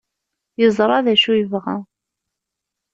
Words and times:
Yeẓra 0.59 1.05
d 1.05 1.07
acu 1.13 1.31
yebɣa. 1.35 1.75